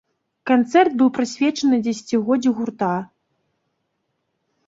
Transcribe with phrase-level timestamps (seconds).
[0.51, 2.89] Канцэрт быў прысвечаны дзесяцігоддзю гурта.